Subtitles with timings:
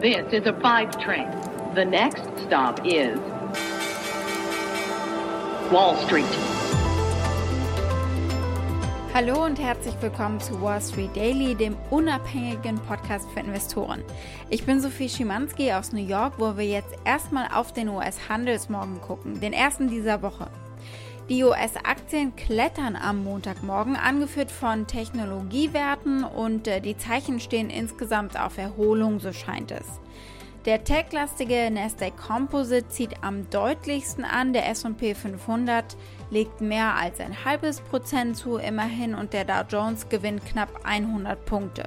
[0.00, 1.28] This is a five train.
[1.74, 3.18] The next stop is
[5.70, 6.24] Wall Street.
[9.12, 14.02] Hallo und herzlich willkommen zu Wall Street Daily, dem unabhängigen Podcast für Investoren.
[14.48, 19.38] Ich bin Sophie Schimanski aus New York, wo wir jetzt erstmal auf den US-Handelsmorgen gucken,
[19.40, 20.49] den ersten dieser Woche.
[21.30, 28.58] Die US-Aktien klettern am Montagmorgen, angeführt von Technologiewerten und äh, die Zeichen stehen insgesamt auf
[28.58, 29.86] Erholung, so scheint es.
[30.64, 35.96] Der tech-lastige Nasdaq Composite zieht am deutlichsten an, der S&P 500
[36.30, 41.44] legt mehr als ein halbes Prozent zu immerhin und der Dow Jones gewinnt knapp 100
[41.44, 41.84] Punkte.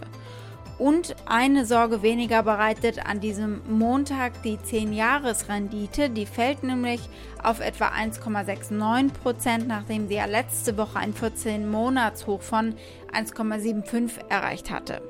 [0.80, 6.10] Und eine Sorge weniger bereitet an diesem Montag die 10-Jahres-Rendite.
[6.10, 7.02] Die fällt nämlich
[7.42, 12.76] auf etwa 1,69 Prozent, nachdem sie ja letzte Woche ein 14-Monats-Hoch von
[13.14, 15.02] 1,75 erreicht hatte.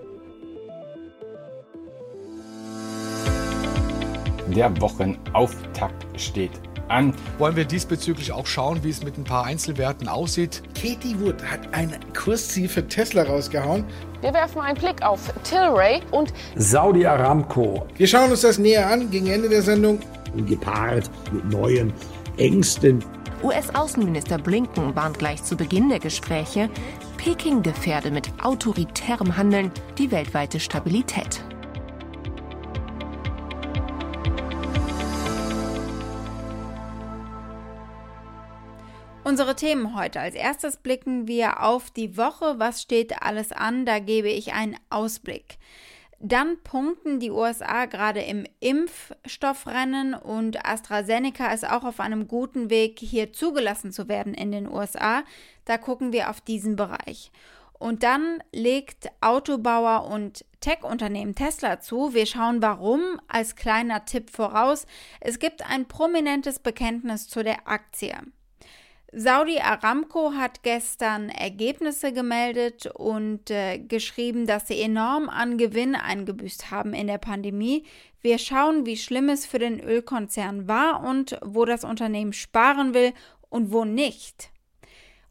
[4.49, 6.51] Der Wochenauftakt steht
[6.87, 7.13] an.
[7.37, 10.61] Wollen wir diesbezüglich auch schauen, wie es mit ein paar Einzelwerten aussieht?
[10.73, 13.83] Katie Wood hat ein Kursziel für Tesla rausgehauen.
[14.21, 17.87] Wir werfen einen Blick auf Tilray und Saudi Aramco.
[17.97, 19.99] Wir schauen uns das näher an gegen Ende der Sendung.
[20.47, 21.93] Gepaart mit neuen
[22.37, 23.03] Ängsten.
[23.43, 26.69] US-Außenminister Blinken warnt gleich zu Beginn der Gespräche,
[27.17, 31.41] Peking gefährde mit autoritärem Handeln die weltweite Stabilität.
[39.33, 40.19] Unsere Themen heute.
[40.19, 42.59] Als erstes blicken wir auf die Woche.
[42.59, 43.83] Was steht alles an?
[43.83, 45.57] Da gebe ich einen Ausblick.
[46.19, 52.99] Dann punkten die USA gerade im Impfstoffrennen und AstraZeneca ist auch auf einem guten Weg,
[52.99, 55.23] hier zugelassen zu werden in den USA.
[55.65, 57.31] Da gucken wir auf diesen Bereich.
[57.79, 62.13] Und dann legt Autobauer und Tech-Unternehmen Tesla zu.
[62.13, 64.85] Wir schauen warum als kleiner Tipp voraus.
[65.21, 68.15] Es gibt ein prominentes Bekenntnis zu der Aktie.
[69.15, 76.71] Saudi Aramco hat gestern Ergebnisse gemeldet und äh, geschrieben, dass sie enorm an Gewinn eingebüßt
[76.71, 77.85] haben in der Pandemie.
[78.21, 83.13] Wir schauen, wie schlimm es für den Ölkonzern war und wo das Unternehmen sparen will
[83.49, 84.49] und wo nicht.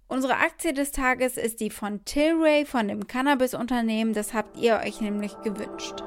[0.06, 4.12] Unsere Aktie des Tages ist die von Tilray, von dem Cannabis-Unternehmen.
[4.12, 6.04] Das habt ihr euch nämlich gewünscht.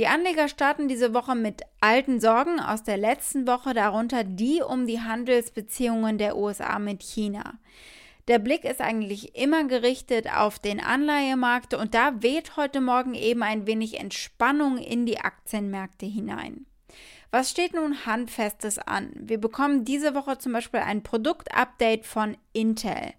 [0.00, 4.86] Die Anleger starten diese Woche mit alten Sorgen aus der letzten Woche, darunter die um
[4.86, 7.58] die Handelsbeziehungen der USA mit China.
[8.26, 13.42] Der Blick ist eigentlich immer gerichtet auf den Anleihemarkt und da weht heute Morgen eben
[13.42, 16.64] ein wenig Entspannung in die Aktienmärkte hinein.
[17.30, 19.12] Was steht nun handfestes an?
[19.16, 23.12] Wir bekommen diese Woche zum Beispiel ein Produktupdate von Intel.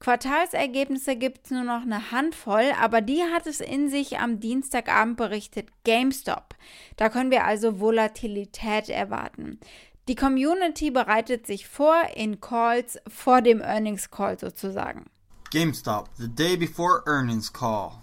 [0.00, 5.18] Quartalsergebnisse gibt es nur noch eine Handvoll, aber die hat es in sich am Dienstagabend
[5.18, 6.54] berichtet GameStop.
[6.96, 9.60] Da können wir also Volatilität erwarten.
[10.08, 15.04] Die Community bereitet sich vor in Calls vor dem Earnings Call sozusagen.
[15.50, 18.00] GameStop, the day before earnings call.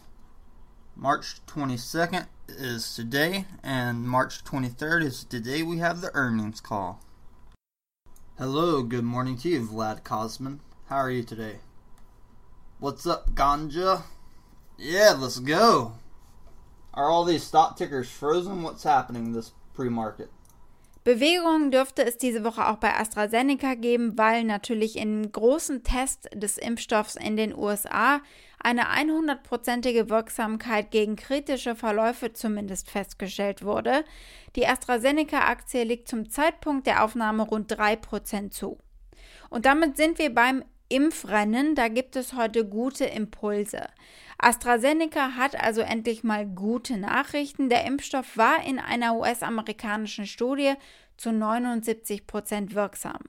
[0.95, 6.99] March 22nd is today, and March 23rd is the day we have the earnings call.
[8.37, 10.59] Hello, good morning to you, Vlad Kosman.
[10.89, 11.57] How are you today?
[12.79, 14.03] What's up, Ganja?
[14.77, 15.93] Yeah, let's go.
[16.93, 18.61] Are all these stock tickers frozen?
[18.61, 20.29] What's happening this pre-market?
[21.03, 26.59] Bewegung dürfte es diese Woche auch bei AstraZeneca geben, weil natürlich im großen Test des
[26.59, 28.21] Impfstoffs in den USA
[28.59, 34.05] eine 100%ige Wirksamkeit gegen kritische Verläufe zumindest festgestellt wurde.
[34.55, 38.77] Die AstraZeneca-Aktie liegt zum Zeitpunkt der Aufnahme rund 3% zu.
[39.49, 43.87] Und damit sind wir beim Impfrennen, da gibt es heute gute Impulse.
[44.37, 47.69] AstraZeneca hat also endlich mal gute Nachrichten.
[47.69, 50.73] Der Impfstoff war in einer US-amerikanischen Studie
[51.17, 53.19] zu 79 Prozent wirksam.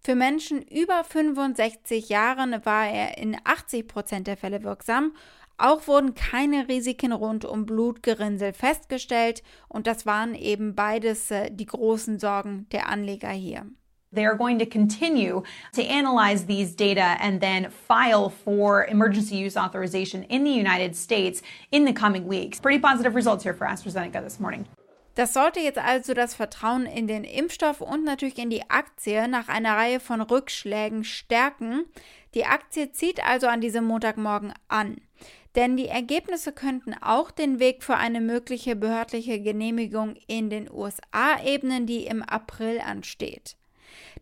[0.00, 5.12] Für Menschen über 65 Jahren war er in 80 Prozent der Fälle wirksam.
[5.58, 11.66] Auch wurden keine Risiken rund um Blutgerinnsel festgestellt und das waren eben beides äh, die
[11.66, 13.66] großen Sorgen der Anleger hier.
[14.12, 15.42] They are going to continue
[15.72, 21.42] to analyze these data and then file for emergency use authorization in the United States
[21.70, 22.60] in the coming weeks.
[22.60, 24.66] Pretty positive results here for AstraZeneca this morning.
[25.16, 29.48] Das sollte jetzt also das Vertrauen in den Impfstoff und natürlich in die Aktie nach
[29.48, 31.86] einer Reihe von Rückschlägen stärken.
[32.34, 34.98] Die Aktie zieht also an diesem Montagmorgen an.
[35.54, 41.42] Denn die Ergebnisse könnten auch den Weg für eine mögliche behördliche Genehmigung in den USA
[41.42, 43.56] ebnen, die im April ansteht.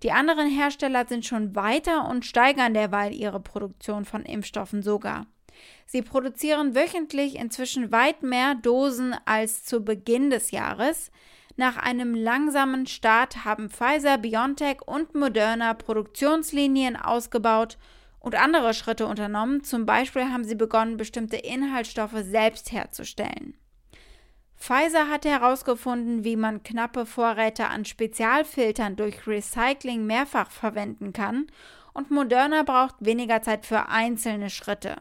[0.03, 5.27] Die anderen Hersteller sind schon weiter und steigern derweil ihre Produktion von Impfstoffen sogar.
[5.87, 11.11] Sie produzieren wöchentlich inzwischen weit mehr Dosen als zu Beginn des Jahres.
[11.57, 17.79] Nach einem langsamen Start haben Pfizer, BioNTech und Moderna Produktionslinien ausgebaut
[18.19, 19.63] und andere Schritte unternommen.
[19.63, 23.55] Zum Beispiel haben sie begonnen, bestimmte Inhaltsstoffe selbst herzustellen.
[24.65, 31.49] Pfizer hat herausgefunden, wie man knappe Vorräte an Spezialfiltern durch Recycling mehrfach verwenden kann
[31.93, 34.97] und Moderna braucht weniger Zeit für einzelne Schritte.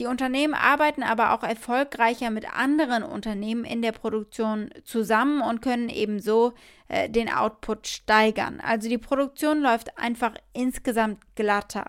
[0.00, 5.88] Die Unternehmen arbeiten aber auch erfolgreicher mit anderen Unternehmen in der Produktion zusammen und können
[5.88, 6.52] ebenso
[6.88, 8.58] äh, den Output steigern.
[8.60, 11.88] Also die Produktion läuft einfach insgesamt glatter.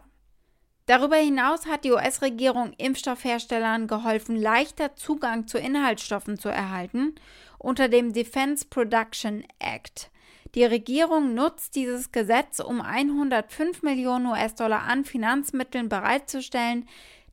[0.86, 7.16] Darüber hinaus hat die US-Regierung Impfstoffherstellern geholfen, leichter Zugang zu Inhaltsstoffen zu erhalten
[7.58, 10.12] unter dem Defense Production Act.
[10.56, 16.88] Die Regierung nutzt dieses Gesetz, um 105 Millionen US-Dollar an Finanzmitteln bereitzustellen,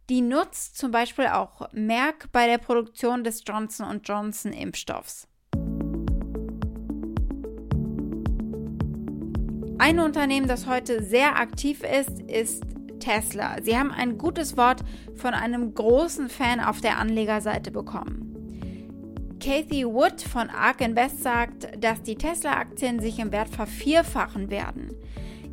[0.08, 5.26] die nutzt zum Beispiel auch Merck bei der Produktion des Johnson Johnson Impfstoffs.
[9.78, 12.62] Ein Unternehmen, das heute sehr aktiv ist, ist
[13.00, 13.56] Tesla.
[13.62, 14.84] Sie haben ein gutes Wort
[15.16, 18.30] von einem großen Fan auf der Anlegerseite bekommen.
[19.40, 24.94] Kathy Wood von ARK Invest sagt, dass die Tesla-Aktien sich im Wert vervierfachen werden.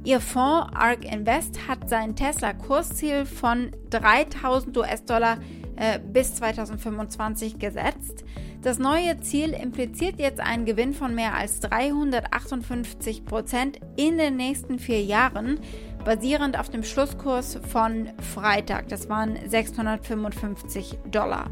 [0.03, 5.37] Ihr Fonds ARK Invest hat sein Tesla-Kursziel von 3000 US-Dollar
[5.77, 8.25] äh, bis 2025 gesetzt.
[8.61, 14.79] Das neue Ziel impliziert jetzt einen Gewinn von mehr als 358 Prozent in den nächsten
[14.79, 15.59] vier Jahren,
[16.03, 18.87] basierend auf dem Schlusskurs von Freitag.
[18.89, 21.49] Das waren 655 Dollar.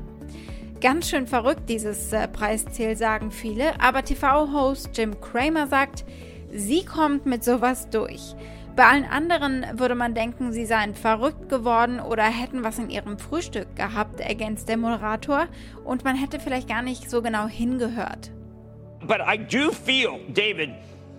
[0.81, 6.06] Ganz schön verrückt dieses äh, Preisziel, sagen viele, aber TV-Host Jim Cramer sagt,
[6.51, 8.36] Sie kommt mit sowas durch.
[8.75, 13.18] Bei allen anderen würde man denken, sie seien verrückt geworden oder hätten was in ihrem
[13.18, 15.47] Frühstück gehabt, ergänzt der Moderator,
[15.86, 18.31] und man hätte vielleicht gar nicht so genau hingehört.
[19.01, 20.71] But I do feel, David,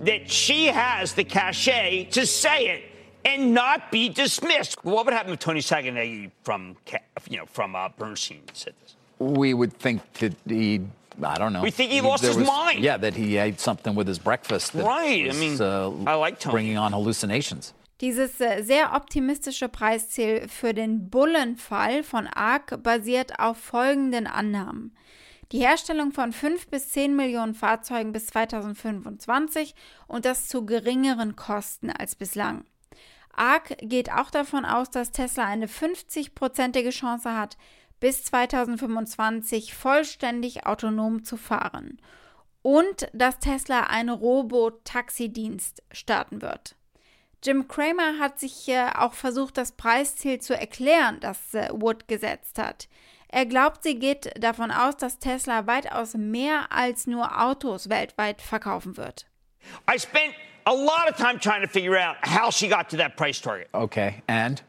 [0.04, 2.95] that she has the cachet to say it
[3.26, 4.84] and not be dismissed.
[4.84, 6.76] What would happen if Tony Saganegi from,
[7.28, 8.94] you know, from uh, Bernstein said this?
[9.18, 10.82] We would think that he
[11.22, 11.62] I don't know.
[11.62, 12.80] We think he, he lost his was, mind.
[12.80, 14.74] Yeah, that he ate something with his breakfast.
[14.74, 15.26] right.
[15.26, 16.52] Was, I mean, uh, I like Tony.
[16.52, 17.72] Bringing on hallucinations.
[18.02, 24.94] Dieses äh, sehr optimistische Preisziel für den Bullenfall von ARK basiert auf folgenden Annahmen.
[25.52, 29.74] Die Herstellung von 5 bis 10 Millionen Fahrzeugen bis 2025
[30.08, 32.64] und das zu geringeren Kosten als bislang.
[33.38, 37.56] ARK geht auch davon aus, dass Tesla eine 50-prozentige Chance hat,
[38.00, 42.00] bis 2025 vollständig autonom zu fahren
[42.62, 46.74] und dass Tesla einen Robotaxidienst starten wird.
[47.44, 52.58] Jim Cramer hat sich äh, auch versucht, das Preisziel zu erklären, das äh, Wood gesetzt
[52.58, 52.88] hat.
[53.28, 58.96] Er glaubt, sie geht davon aus, dass Tesla weitaus mehr als nur Autos weltweit verkaufen
[58.96, 59.26] wird.
[59.88, 60.34] I spent
[60.66, 63.68] a lot of time trying to figure out how she got to that price target.
[63.74, 64.60] Okay, and?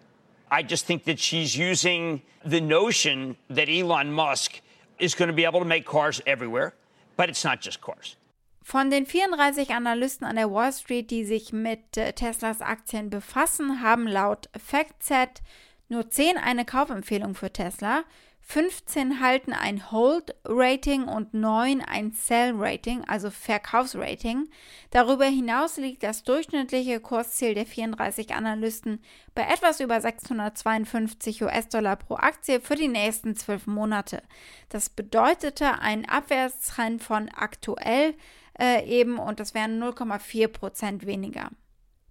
[0.50, 4.62] I just think that she's using the notion that Elon Musk
[4.98, 6.74] is going to be able to make cars everywhere,
[7.18, 8.16] but it's not just cars.
[8.64, 13.82] Von den 34 Analysten an der Wall Street, die sich mit äh, Teslas Aktien befassen,
[13.82, 15.42] haben laut FactSet
[15.90, 18.04] nur 10 eine Kaufempfehlung für Tesla,
[18.50, 24.50] 15 halten ein Hold-Rating und 9 ein Sell-Rating, also Verkaufsrating.
[24.90, 29.02] Darüber hinaus liegt das durchschnittliche Kursziel der 34 Analysten
[29.36, 34.24] bei etwas über 652 US-Dollar pro Aktie für die nächsten 12 Monate.
[34.70, 38.16] Das bedeutete einen Abwärtstrend von aktuell
[38.58, 41.50] äh, eben und das wären 0,4 Prozent weniger.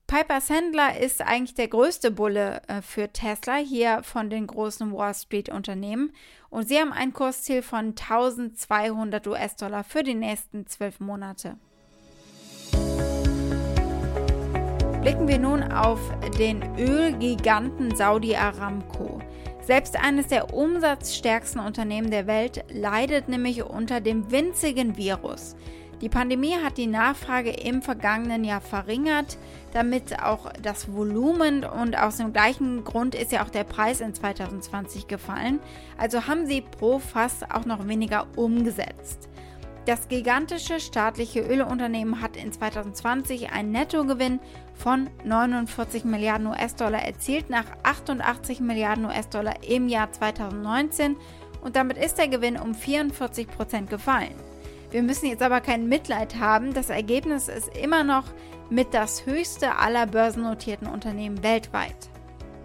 [0.06, 5.14] Piper Sandler ist eigentlich der größte Bulle äh, für Tesla hier von den großen Wall
[5.14, 6.12] Street Unternehmen
[6.48, 11.56] und sie haben ein Kursziel von 1200 US-Dollar für die nächsten zwölf Monate.
[15.02, 15.98] Blicken wir nun auf
[16.38, 19.20] den Ölgiganten Saudi Aramco.
[19.60, 25.56] Selbst eines der umsatzstärksten Unternehmen der Welt leidet nämlich unter dem winzigen Virus.
[26.02, 29.38] Die Pandemie hat die Nachfrage im vergangenen Jahr verringert,
[29.72, 34.12] damit auch das Volumen und aus dem gleichen Grund ist ja auch der Preis in
[34.12, 35.58] 2020 gefallen.
[35.96, 39.30] Also haben sie pro Fass auch noch weniger umgesetzt.
[39.86, 44.40] Das gigantische staatliche Ölunternehmen hat in 2020 einen Nettogewinn
[44.74, 51.16] von 49 Milliarden US-Dollar erzielt, nach 88 Milliarden US-Dollar im Jahr 2019
[51.62, 54.34] und damit ist der Gewinn um 44 Prozent gefallen.
[54.90, 56.74] Wir müssen jetzt aber kein Mitleid haben.
[56.74, 58.24] Das Ergebnis ist immer noch
[58.70, 62.10] mit das höchste aller börsennotierten Unternehmen weltweit.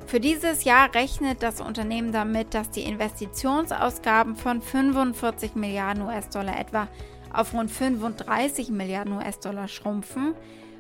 [0.05, 6.87] Für dieses Jahr rechnet das Unternehmen damit, dass die Investitionsausgaben von 45 Milliarden US-Dollar etwa
[7.33, 10.35] auf rund 35 Milliarden US-Dollar schrumpfen.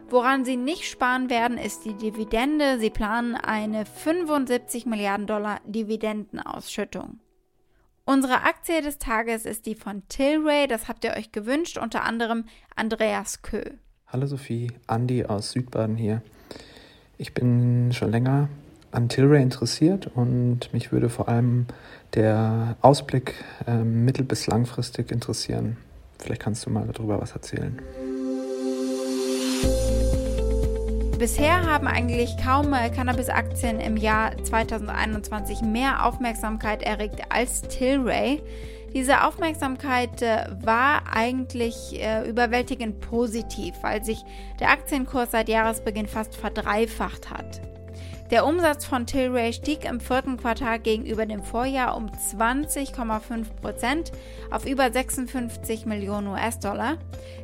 [0.09, 2.77] Woran sie nicht sparen werden, ist die Dividende.
[2.79, 7.19] Sie planen eine 75 Milliarden Dollar Dividendenausschüttung.
[8.11, 12.43] Unsere Aktie des Tages ist die von Tilray, das habt ihr euch gewünscht, unter anderem
[12.75, 13.61] Andreas Kö.
[14.05, 16.21] Hallo Sophie, Andi aus Südbaden hier.
[17.17, 18.49] Ich bin schon länger
[18.91, 21.67] an Tilray interessiert und mich würde vor allem
[22.13, 25.77] der Ausblick äh, mittel- bis langfristig interessieren.
[26.19, 27.81] Vielleicht kannst du mal darüber was erzählen.
[31.21, 38.41] Bisher haben eigentlich kaum Cannabis-Aktien im Jahr 2021 mehr Aufmerksamkeit erregt als Tilray.
[38.95, 44.23] Diese Aufmerksamkeit äh, war eigentlich äh, überwältigend positiv, weil sich
[44.59, 47.61] der Aktienkurs seit Jahresbeginn fast verdreifacht hat.
[48.31, 54.13] Der Umsatz von Tilray stieg im vierten Quartal gegenüber dem Vorjahr um 20,5 Prozent
[54.49, 56.97] auf über 56 Millionen US-Dollar.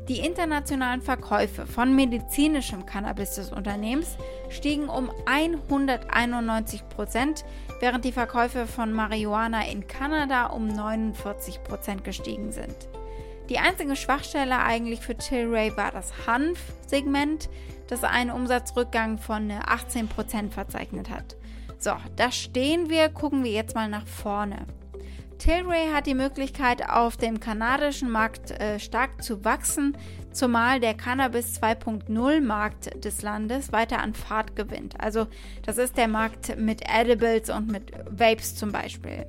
[0.08, 4.15] Die internationalen Verkäufe von medizinischem Cannabis des Unternehmens
[4.48, 7.44] stiegen um 191 Prozent,
[7.82, 12.88] während die Verkäufe von Marihuana in Kanada um 49 Prozent gestiegen sind.
[13.49, 17.49] Die einzige Schwachstelle eigentlich für Tilray war das Hanf-Segment
[17.87, 21.35] das einen Umsatzrückgang von 18% verzeichnet hat.
[21.79, 24.65] So, da stehen wir, gucken wir jetzt mal nach vorne.
[25.37, 29.95] Tilray hat die Möglichkeit, auf dem kanadischen Markt äh, stark zu wachsen,
[30.31, 34.99] zumal der Cannabis 2.0 Markt des Landes weiter an Fahrt gewinnt.
[34.99, 35.27] Also
[35.63, 39.27] das ist der Markt mit Edibles und mit Vapes zum Beispiel.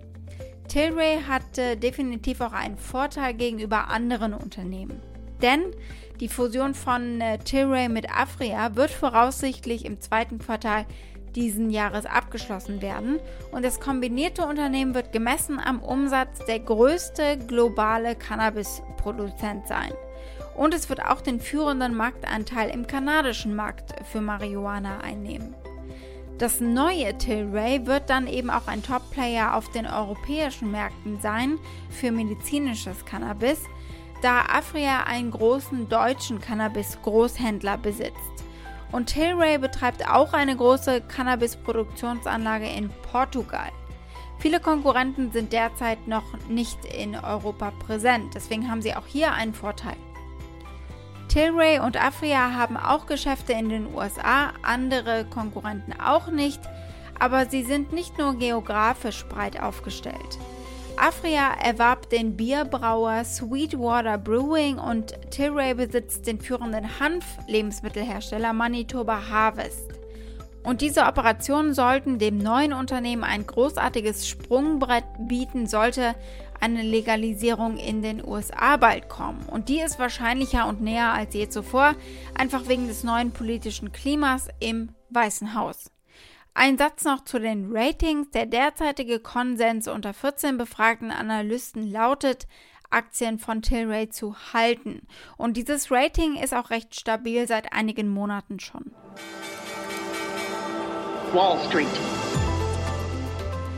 [0.68, 5.00] Tilray hat äh, definitiv auch einen Vorteil gegenüber anderen Unternehmen.
[5.42, 5.62] Denn
[6.20, 10.84] die Fusion von äh, Tilray mit Afria wird voraussichtlich im zweiten Quartal
[11.34, 13.20] diesen Jahres abgeschlossen werden
[13.52, 19.92] und das kombinierte Unternehmen wird gemessen am Umsatz der größte globale Cannabis-Produzent sein.
[20.56, 25.54] Und es wird auch den führenden Marktanteil im kanadischen Markt für Marihuana einnehmen.
[26.38, 31.58] Das neue Tilray wird dann eben auch ein Top-Player auf den europäischen Märkten sein
[31.90, 33.60] für medizinisches Cannabis–
[34.20, 38.44] da Afria einen großen deutschen Cannabis-Großhändler besitzt.
[38.90, 43.70] Und Tilray betreibt auch eine große Cannabis-Produktionsanlage in Portugal.
[44.38, 49.52] Viele Konkurrenten sind derzeit noch nicht in Europa präsent, deswegen haben sie auch hier einen
[49.52, 49.96] Vorteil.
[51.38, 56.60] Tilray und Afria haben auch Geschäfte in den USA, andere Konkurrenten auch nicht,
[57.20, 60.36] aber sie sind nicht nur geografisch breit aufgestellt.
[60.96, 69.92] Afria erwarb den Bierbrauer Sweetwater Brewing und Tilray besitzt den führenden Hanf-Lebensmittelhersteller Manitoba Harvest.
[70.64, 76.16] Und diese Operationen sollten dem neuen Unternehmen ein großartiges Sprungbrett bieten, sollte
[76.60, 79.44] eine Legalisierung in den USA bald kommen.
[79.48, 81.94] Und die ist wahrscheinlicher und näher als je zuvor,
[82.36, 85.90] einfach wegen des neuen politischen Klimas im Weißen Haus.
[86.54, 88.30] Ein Satz noch zu den Ratings.
[88.30, 92.48] Der derzeitige Konsens unter 14 befragten Analysten lautet,
[92.90, 95.06] Aktien von Tilray zu halten.
[95.36, 98.92] Und dieses Rating ist auch recht stabil seit einigen Monaten schon.
[101.32, 101.86] Wall Street.